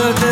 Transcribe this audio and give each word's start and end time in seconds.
절 0.00 0.29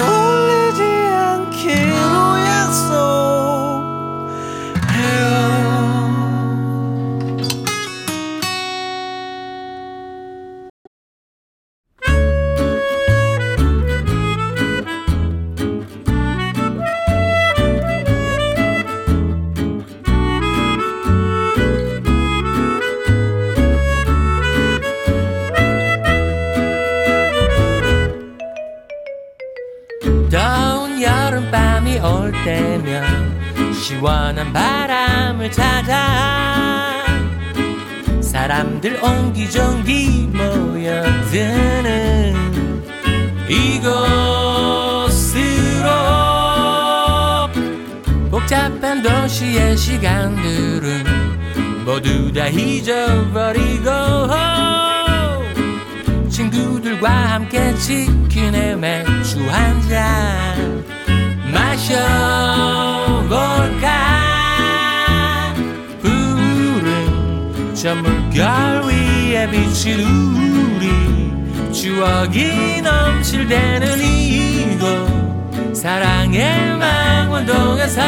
사람들 38.88 38.98
옹기종기 39.02 40.30
모여 40.32 41.02
드는 41.30 42.34
이곳으로. 43.48 43.98
복잡한 48.30 49.02
도시의 49.02 49.76
시간들은 49.76 51.04
모두 51.84 52.32
다 52.32 52.46
잊어버리고 52.48 53.90
친구들과 56.28 57.10
함께 57.10 57.74
치킨에 57.74 58.74
맥주 58.76 59.38
한 59.50 59.78
잔 59.88 60.84
마셔볼까 61.52 61.88
저 67.88 67.94
물결 67.94 68.82
위에 68.84 69.50
비친 69.50 70.04
우리 70.04 71.72
추억이 71.72 72.82
넘실대는 72.82 73.98
이곳 73.98 75.74
사랑의 75.74 76.76
망원동에서 76.76 78.02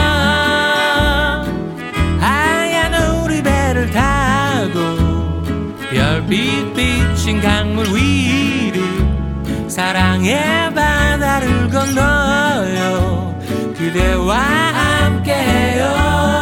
하얀 2.21 2.93
우리 3.25 3.43
배를 3.43 3.91
타고 3.91 5.43
별빛 5.91 6.75
비친 6.75 7.41
강물 7.41 7.87
위를 7.87 8.83
사랑의 9.67 10.75
바다를 10.75 11.71
건너요. 11.71 13.35
그대와 13.79 14.37
함께해요 14.37 16.40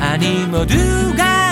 아니 0.00 0.46
모두가 0.46 1.43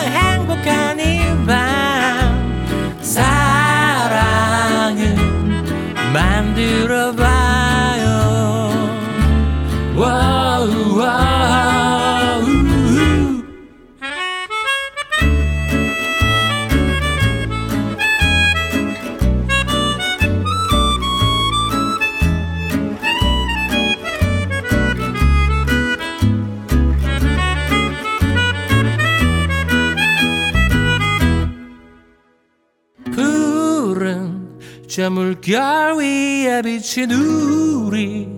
물결 35.43 35.97
위에 35.99 36.63
비친 36.63 37.11
우리 37.11 38.29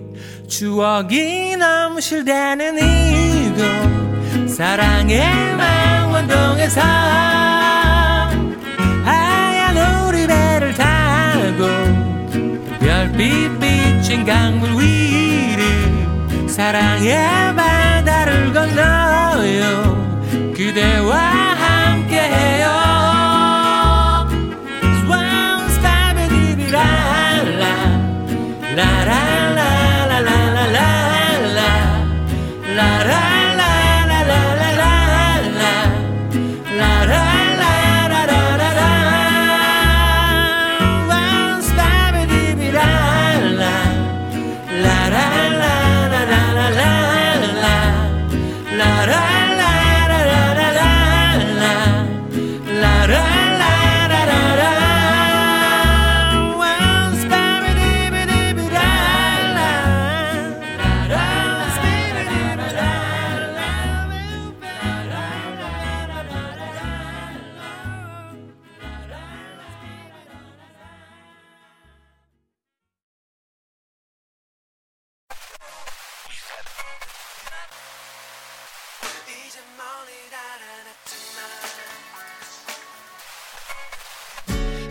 추억이 0.47 1.55
넘실대는 1.55 2.79
이곳 2.79 4.49
사랑의 4.49 5.55
망원동에서 5.55 6.81
하얀 9.03 10.07
우리 10.07 10.25
배를 10.25 10.73
타고 10.73 11.67
별빛 12.79 13.59
비친 13.59 14.25
강물 14.25 14.71
위를 14.81 16.49
사랑의 16.49 17.15
바다를 17.55 18.51
건너요. 18.51 19.93
그대와 20.55 21.44
la, 28.75 29.05
la. 29.05 29.44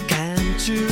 감출 0.09 0.89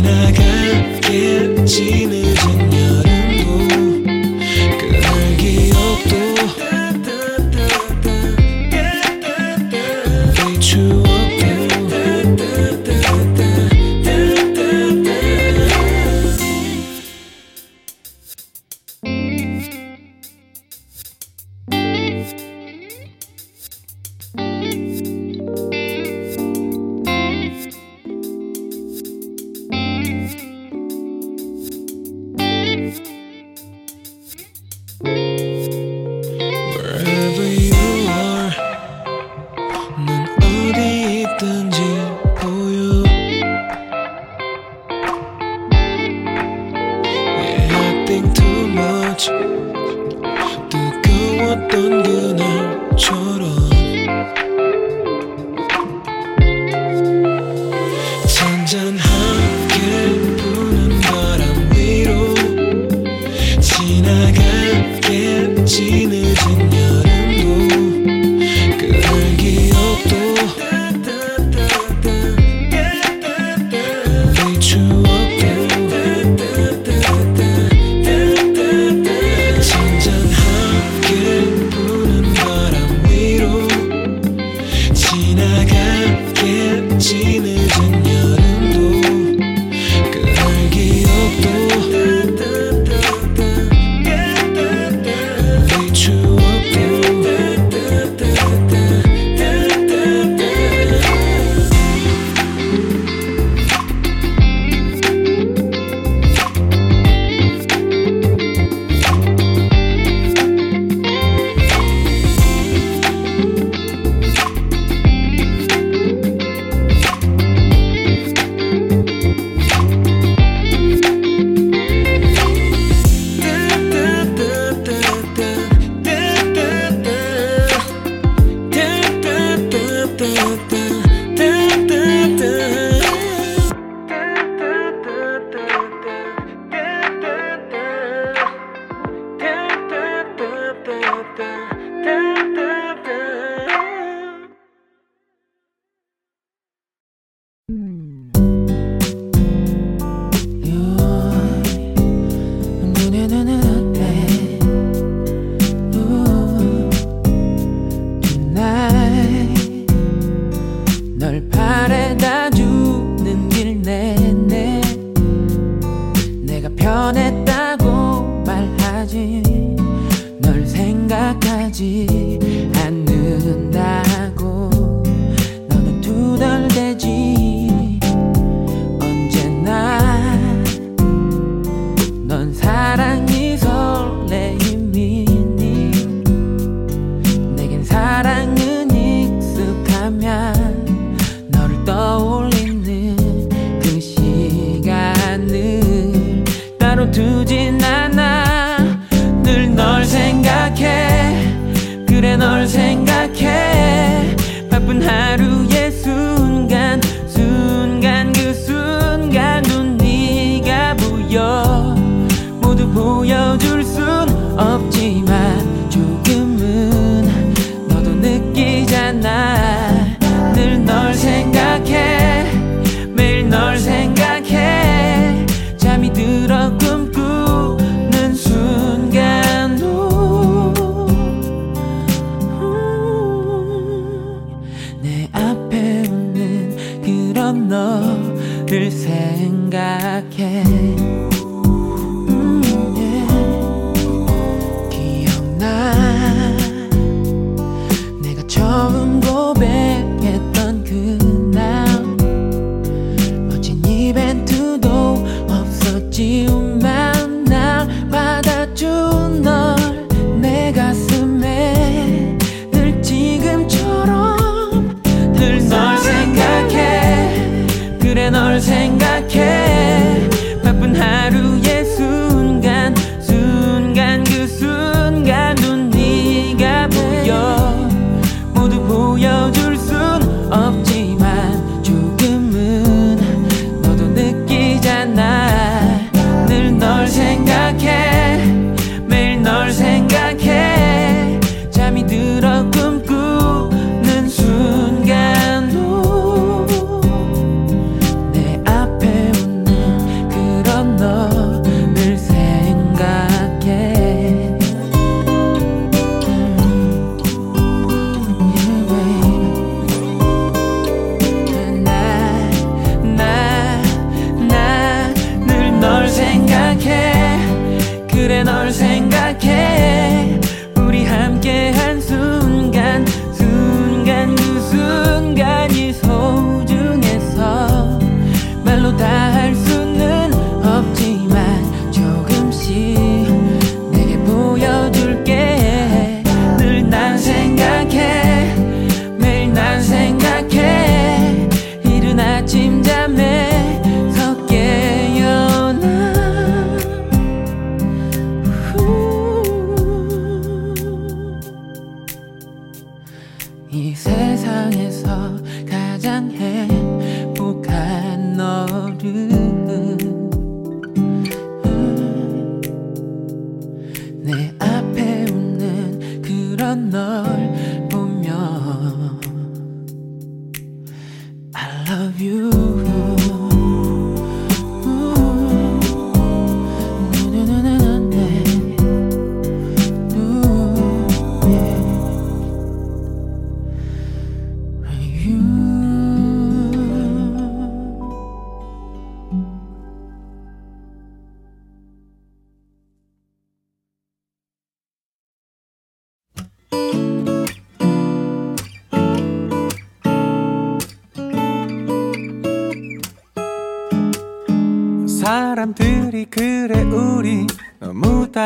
지나가겠지 0.00 2.06
늦은 2.06 2.72
여름 2.72 3.09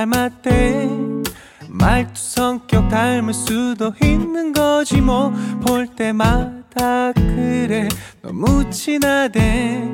닮았대. 0.05 0.91
말투 1.69 2.13
성격 2.15 2.89
닮을 2.91 3.33
수도 3.33 3.95
있는 4.03 4.53
거지 4.53 5.01
뭐. 5.01 5.33
볼 5.67 5.87
때마다 5.87 7.13
그래. 7.13 7.89
너무 8.21 8.69
친하대. 8.71 9.89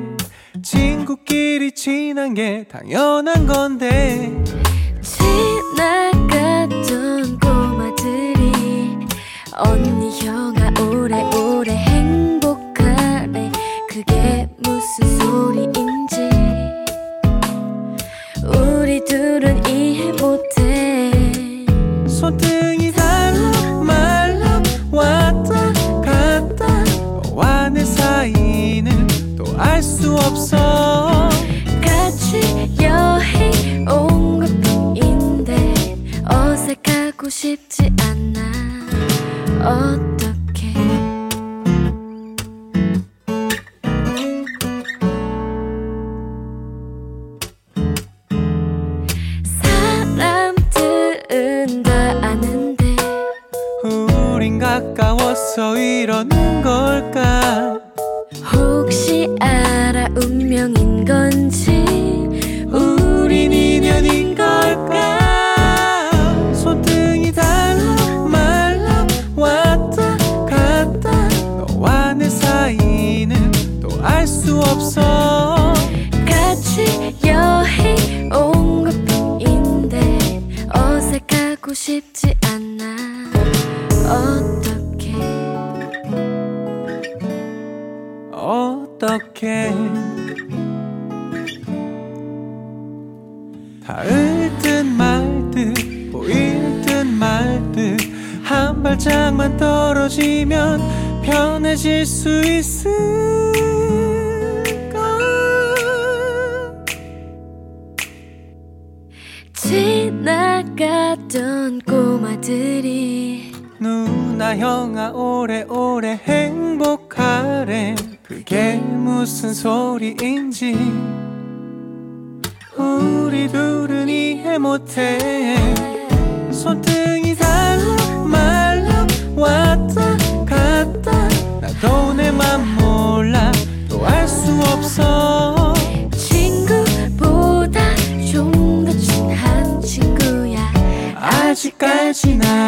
친구끼리 0.61 1.71
친한 1.71 2.33
게 2.33 2.65
당연한 2.69 3.47
건데. 3.47 4.31
지나갔던 5.75 7.39
꼬마들이 7.39 8.97
언니 9.57 10.19
형아 10.19 10.73
오래오래 10.81 11.73
행복하래 11.73 13.49
그게 13.89 14.49
무슨 14.59 15.19
소리 15.19 15.50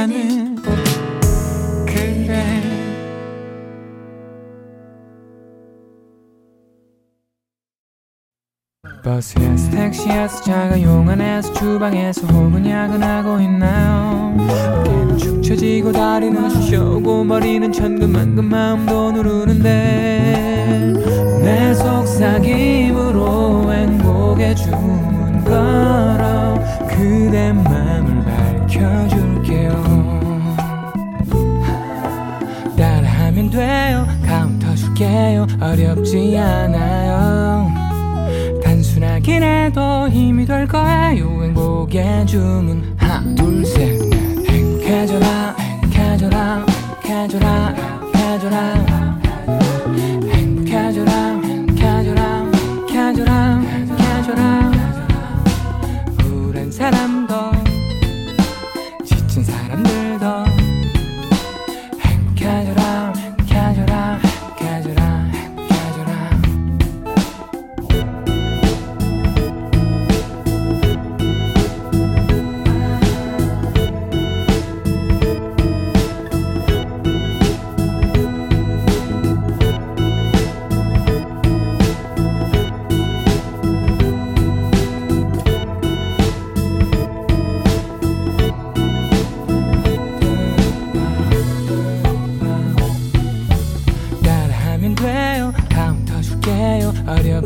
나는 0.04 0.58
그래. 1.86 2.62
버스에서 9.02 9.72
택시에서 9.72 10.44
자가용 10.44 11.08
안에서 11.08 11.54
주방에서 11.54 12.28
혹은 12.28 12.70
야근하고 12.70 13.39
있나요? 13.39 14.36
어깨는 14.80 15.18
축 15.18 15.42
처지고 15.42 15.94
다리는 15.94 16.50
쑤셔오고 16.50 17.24
머리는 17.24 17.72
천근만근 17.72 18.44
마음도 18.44 19.13
누르는데 19.13 20.94
내 21.44 21.74
속삭임으로 21.76 23.72
행복의 23.72 24.54
주문 24.58 25.46
걸어 25.46 26.60
그대 26.89 27.54
맘을 27.54 28.24
밝혀줄 28.26 29.23
카운터 34.93 35.03
줄게요. 35.03 35.47
어렵지 35.60 36.38
않아요. 36.38 37.67
단순하긴 38.63 39.43
해도 39.43 40.08
힘이 40.10 40.45
될 40.45 40.67
거예요. 40.67 41.43
행복의 41.43 42.25
주문. 42.27 42.95
하나 42.97 43.21
둘셋넷. 43.36 44.49
행복해져라 44.49 45.56
행복해져라 45.58 46.65
행복해져라 47.03 47.75
행복해져라. 48.13 49.19
행복해져라 50.32 51.41
행복해져라 51.41 52.51
행복해져라 52.53 53.60
행복해져라. 53.60 54.71
우울한 56.25 56.71
사람도 56.71 57.53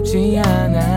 쉽지 0.08 0.39
않아. 0.39 0.96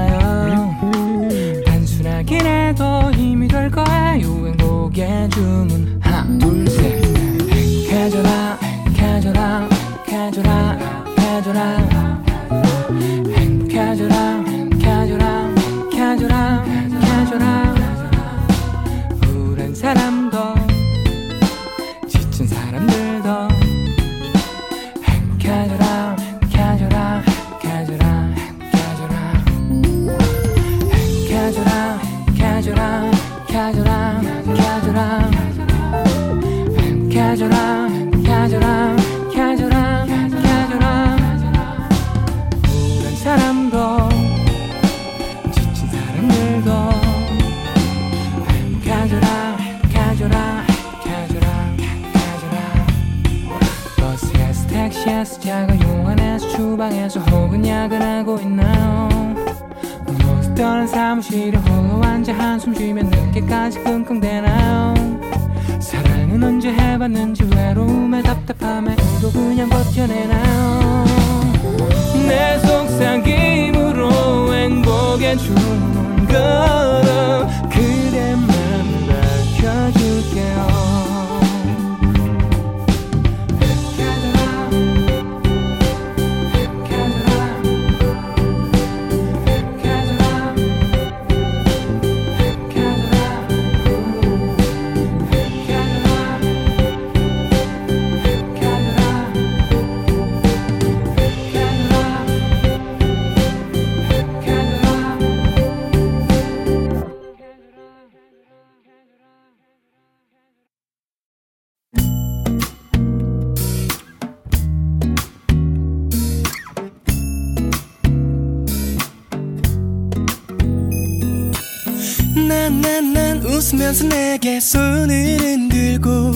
난난난 122.50 123.44
웃으면서 123.44 124.08
내게 124.08 124.58
손을 124.58 125.38
흔들고 125.38 126.32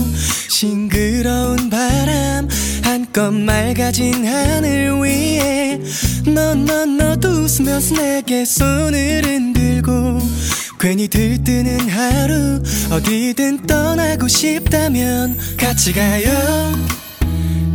싱그러운 0.49 1.69
바람 1.69 2.47
한껏 2.85 3.35
맑아진 3.35 4.25
하늘 4.25 4.93
위에 5.01 5.81
너너 6.25 6.87
너도 6.87 7.29
웃으면서 7.29 7.97
내게 7.97 8.45
손을 8.45 9.25
흔들고 9.25 10.21
괜히 10.79 11.09
들뜨는 11.09 11.89
하루 11.89 12.63
어디든 12.93 13.67
떠나고 13.67 14.29
싶다면 14.29 15.37
같이 15.57 15.93
가요. 15.93 16.31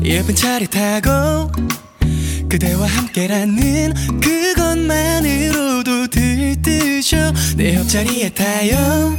예쁜 0.06 0.34
차를 0.34 0.68
타고 0.68 1.52
그대와 2.48 2.88
함께라는 2.88 3.94
그것만으로도 4.22 5.79
들 5.79 5.79
뜨셔 6.62 7.32
내 7.56 7.76
옆자리에 7.76 8.30
타요. 8.30 9.18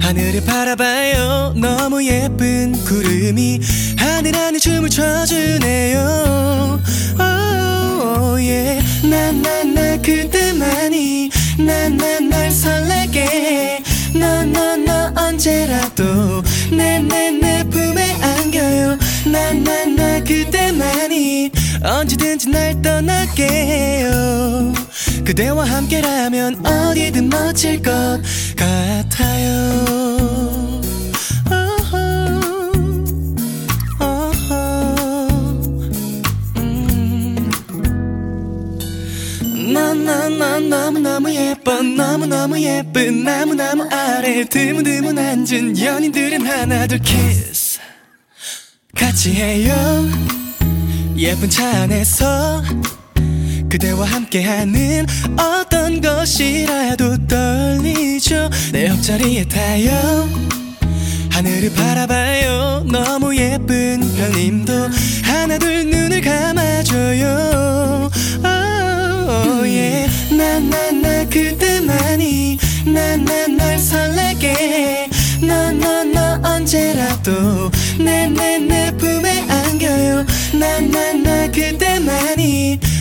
하늘을 0.00 0.44
바라봐요. 0.44 1.54
너무 1.56 2.04
예쁜 2.04 2.72
구름이 2.84 3.60
하늘 3.98 4.36
안에 4.36 4.58
춤을 4.58 4.88
춰주네요. 4.88 6.80
Oh, 7.18 8.36
yeah. 8.40 8.80
나나나 9.08 9.96
그때만이 10.02 11.30
나나날 11.58 12.50
설레게. 12.50 13.82
너너 14.14 14.76
너 14.76 15.12
언제라도 15.20 16.42
내 16.70 17.00
내 17.00 17.30
내 17.32 17.64
품에 17.64 18.16
안겨요. 18.22 18.98
나나나 19.30 20.22
그때만이 20.24 21.50
언제든지 21.82 22.48
날 22.50 22.80
떠날게요 22.80 24.72
그대와 25.26 25.64
함께라면 25.64 26.64
어디든 26.64 27.28
멋질 27.28 27.82
것 27.82 27.90
같아요. 28.56 29.82
어허, 31.50 31.96
음. 36.58 37.50
너무너무 40.70 41.34
예뻐 41.34 41.82
너무너무 41.82 42.60
예쁜 42.60 43.24
나무나무 43.24 43.88
아래 43.90 44.44
드문드문 44.44 45.18
앉은 45.18 45.76
연인들은 45.76 46.46
하나둘 46.46 47.00
키스. 47.00 47.80
같이 48.94 49.32
해요. 49.32 49.74
예쁜 51.16 51.50
차 51.50 51.82
안에서 51.82 52.62
그대와 53.68 54.06
함께하는 54.06 55.06
어떤 55.38 56.00
것이라도 56.00 57.26
떨리죠. 57.26 58.48
내 58.72 58.86
옆자리에 58.88 59.44
타요. 59.48 60.28
하늘을 61.30 61.72
바라봐요. 61.74 62.84
너무 62.90 63.36
예쁜 63.36 64.00
별님도 64.16 64.72
하나 65.22 65.58
둘 65.58 65.84
눈을 65.90 66.20
감아줘요. 66.22 68.10
Oh, 68.44 69.60
yeah. 69.62 70.08
나나나 70.34 71.28
그때만이 71.28 72.58
나나날 72.86 73.78
설레게. 73.78 75.08
너너 75.42 76.04
너 76.04 76.40
언제라도 76.48 77.70
내 77.98 78.28
내 78.28 78.58
내 78.58 78.90
품에 78.96 79.44
안겨요. 79.50 80.24
나나나 80.58 81.50
그때만이 81.50 81.95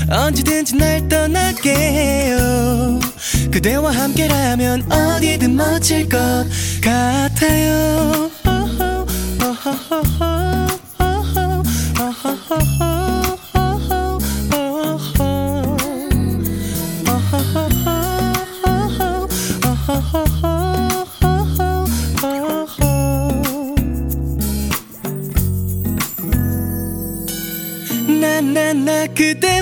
언제든지 0.10 0.76
날 0.76 1.08
떠날게요. 1.08 3.00
그대와 3.56 3.92
함께라면 3.92 4.92
어디든 4.92 5.56
멋질 5.56 6.10
것 6.10 6.46
같아요 6.84 8.30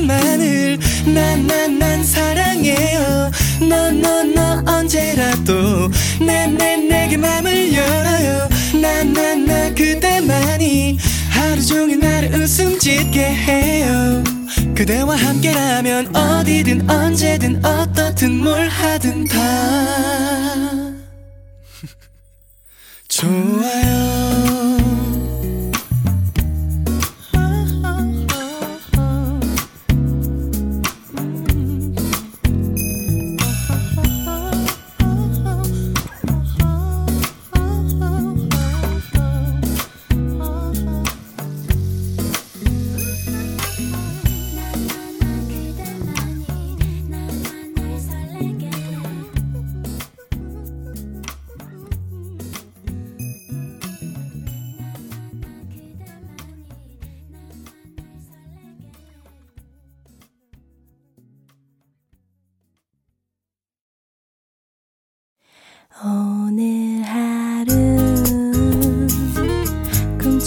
그대만을 0.07 0.79
나나난 1.05 2.03
사랑해요. 2.03 3.31
너 3.69 3.91
너 3.91 4.23
너 4.23 4.61
언제라도 4.69 5.89
내 6.19 6.47
내 6.47 6.75
내게 6.75 7.15
맘을 7.17 7.73
열어요. 7.73 8.49
나 8.81 9.03
나 9.03 9.35
나 9.35 9.73
그대만이 9.73 10.97
하루 11.29 11.65
종일 11.65 11.99
나를 11.99 12.33
웃음 12.35 12.77
짓게 12.79 13.33
해요. 13.33 14.23
그대와 14.75 15.15
함께라면 15.15 16.13
어디든 16.15 16.89
언제든 16.89 17.63
어떻든 17.65 18.31
뭘 18.43 18.67
하든 18.67 19.25
다. 19.25 19.39
좋아요 23.07 24.02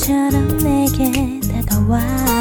비처럼 0.06 0.58
내게 0.58 1.40
다가와. 1.66 2.35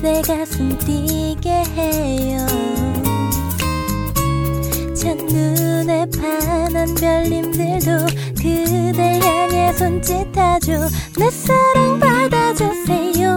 내 0.00 0.22
가슴 0.22 0.78
뛰게 0.78 1.50
해요. 1.50 2.46
첫눈에 4.94 6.06
반한 6.20 6.94
별님들도 6.94 8.06
그대 8.36 9.18
향해 9.20 9.72
손짓하죠. 9.72 10.88
내 11.18 11.30
사랑 11.30 11.98
받아주세요. 11.98 13.27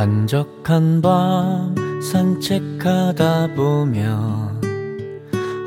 한적한 0.00 1.02
밤 1.02 1.74
산책하다 2.00 3.54
보면 3.54 4.58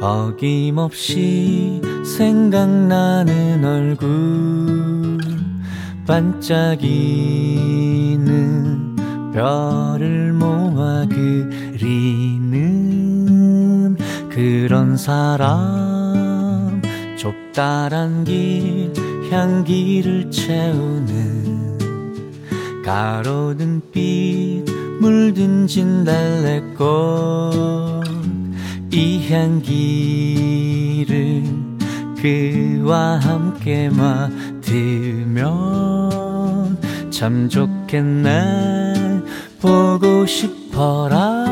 어김없이 0.01 1.79
생각나는 2.03 3.63
얼굴. 3.63 5.19
반짝이는 6.07 6.55
별을 9.36 10.34
모아 10.34 11.05
그리는 11.07 12.36
그런 14.31 14.97
사람. 14.97 16.81
좁다란 17.17 18.23
길 18.23 18.91
향기를 19.29 20.31
채우는 20.31 21.32
가로등빛 22.84 24.65
물든 24.99 25.65
진달래꽃 25.67 26.84
이 28.91 29.31
향기를 29.31 31.43
그와 32.21 33.19
함께 33.19 33.89
맡으면 33.89 35.41
참 37.09 37.47
좋겠네 37.49 39.21
보고 39.61 40.25
싶어라 40.25 41.45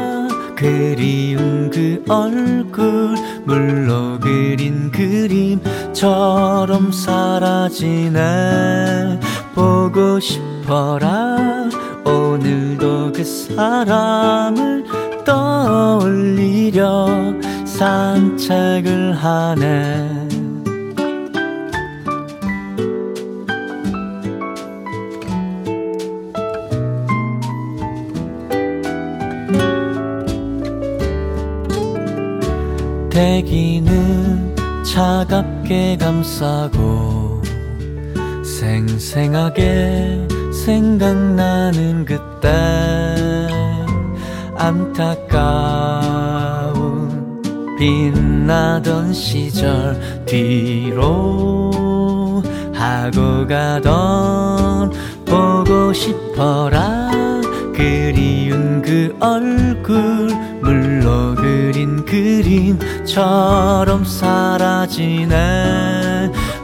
그리운 0.55 1.69
그 1.71 2.03
얼굴 2.09 3.15
물로 3.45 4.19
그린 4.19 4.91
그림처럼 4.91 6.91
사라지네 6.91 8.19
보고 9.55 10.19
싶어. 10.19 10.50
싶어라. 10.61 11.69
오늘도 12.05 13.11
그 13.13 13.23
사람을 13.23 14.83
떠올리려 15.25 17.07
산책을 17.65 19.13
하네. 19.13 20.21
대기는 33.09 34.55
차갑게 34.83 35.97
감싸고 35.97 37.41
생생하게 38.43 40.40
생각나는 40.65 42.05
그때 42.05 43.47
안타까운 44.55 45.51
빛나던 47.79 49.11
시절 49.11 49.99
뒤로 50.27 51.71
하고 52.75 53.47
가던 53.47 54.91
보고 55.25 55.91
싶어라. 55.93 57.09
그리운 57.73 58.83
그 58.83 59.15
얼굴 59.19 60.29
물로 60.61 61.33
그린 61.33 62.05
그림처럼 62.05 64.05
사라지네. 64.05 65.31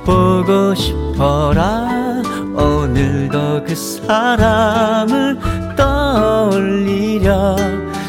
보고 0.05 0.75
싶어라 0.75 1.86
오늘도 2.57 3.63
그 3.65 3.75
사람을 3.75 5.37
떠올리려 5.75 7.55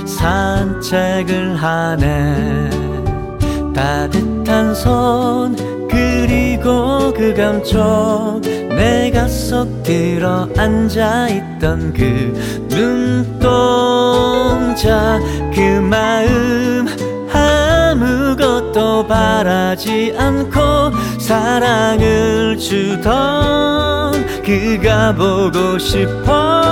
산책을 0.06 1.56
하네. 1.56 2.70
따뜻한 3.74 4.74
손 4.74 5.54
그리고 5.88 7.12
그 7.14 7.34
감촉. 7.34 8.40
내가 8.42 9.28
속 9.28 9.82
들어 9.82 10.48
앉아있던 10.56 11.92
그 11.92 12.32
눈동자. 12.68 13.28
그 15.54 15.60
마음 15.60 16.86
아무것도 17.32 19.06
바라지 19.06 20.14
않고 20.16 20.92
사랑을 21.18 22.56
주던 22.58 24.37
그가 24.48 25.12
보고 25.14 25.78
싶어. 25.78 26.62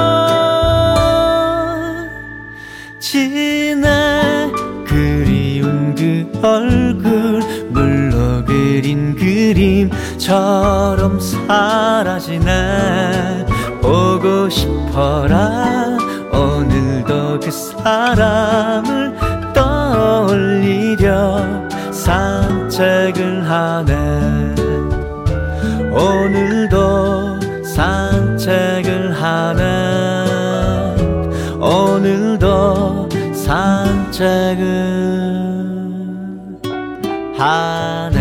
지내 2.98 4.50
그리운 4.86 5.94
그 5.94 6.26
얼굴 6.42 7.42
물로 7.68 8.42
그린 8.46 9.14
그림처럼 9.14 9.90
사라지네. 11.20 12.46
보고 13.82 14.48
싶어라. 14.48 15.98
오늘도 16.32 17.40
그 17.40 17.50
사람을 17.50 19.18
떠올리려 19.52 21.36
산책을 21.92 23.46
하네. 23.46 24.54
오늘도 25.92 26.85
산책을 34.56 34.96
하네 37.38 38.16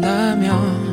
진다면 0.00 0.89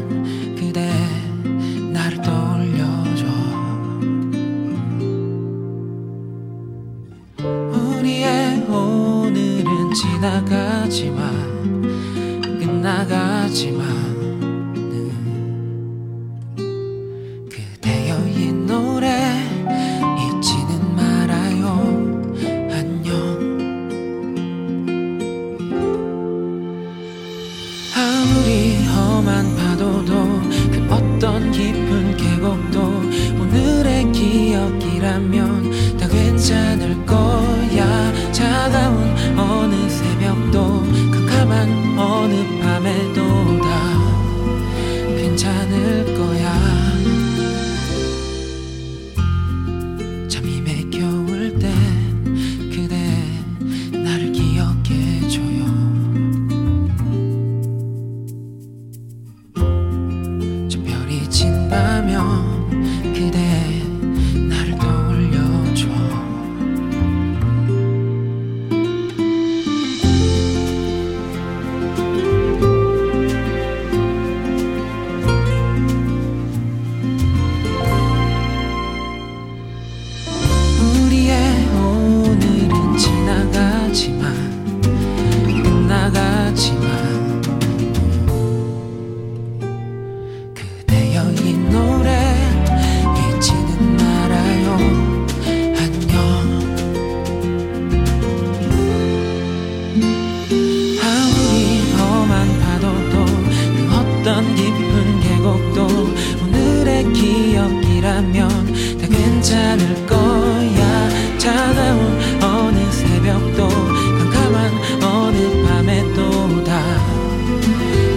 괜찮을 109.58 110.06
거야. 110.06 111.10
차가운 111.40 112.00
어느 112.44 112.92
새벽도 112.92 113.68
캄캄한 113.68 115.04
어느 115.04 115.66
밤에 115.66 116.04
또 116.14 116.64
다 116.64 116.80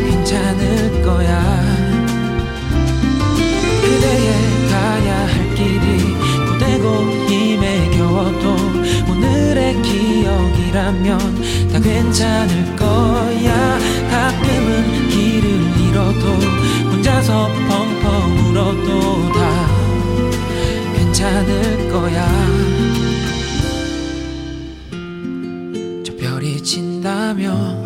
괜찮을 0.04 1.02
거야. 1.02 1.32
그대의 3.82 4.68
가야 4.70 5.26
할 5.28 5.54
길이 5.54 6.14
고되고 6.46 6.84
힘에 7.28 7.90
겨워도 7.96 8.56
오늘의 9.08 9.80
기억이라면 9.80 11.18
다 11.72 11.80
괜찮을 11.80 12.76
거야. 12.76 13.78
가끔은 14.10 15.08
길을 15.08 15.46
잃어도 15.88 16.26
혼자서 16.90 17.48
camión. 27.40 27.79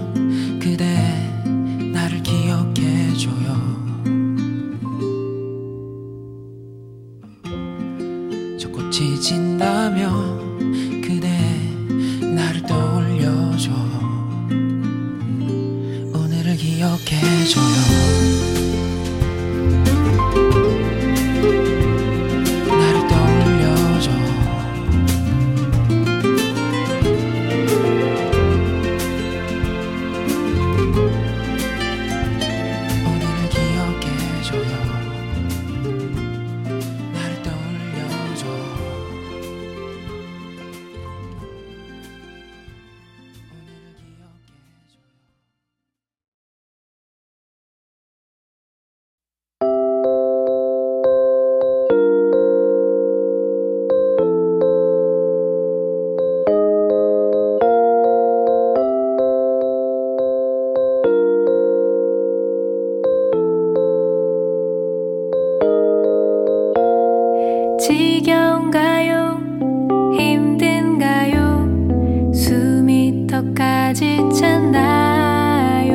괜찮나요? 74.15 75.95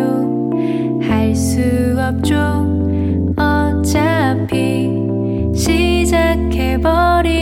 할 1.01 1.33
수 1.35 1.61
없죠. 1.97 2.35
어차피 3.37 4.89
시작 5.55 6.53
해 6.53 6.77
버리. 6.81 7.38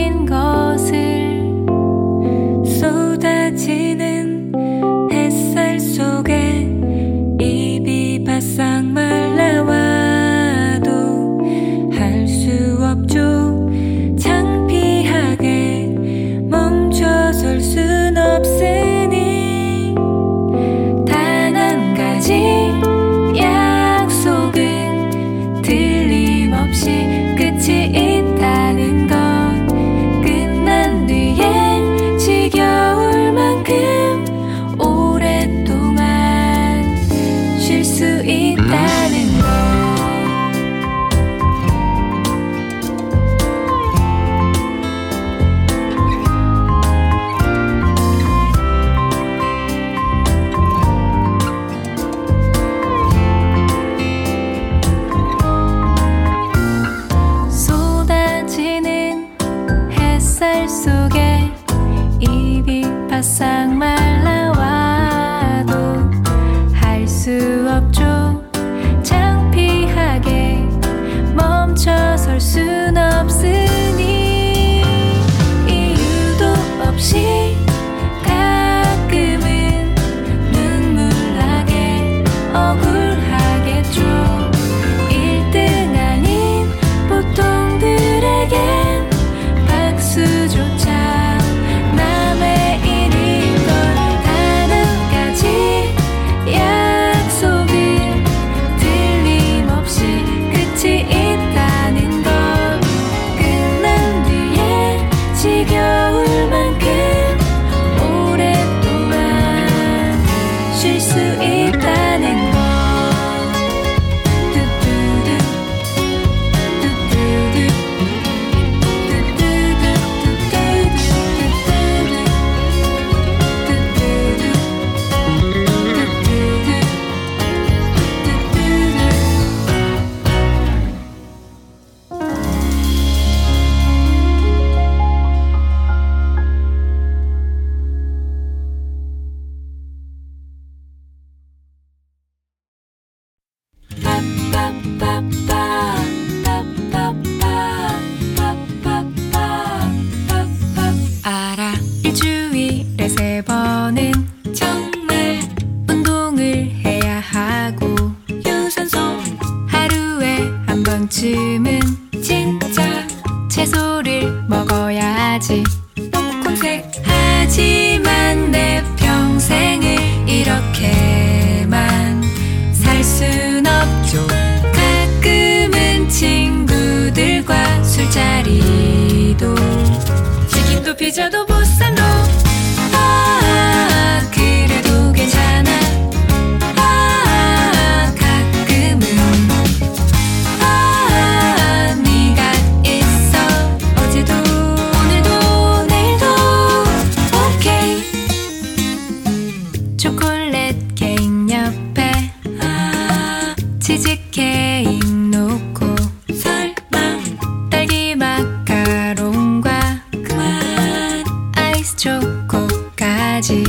초코까지. 211.98 213.64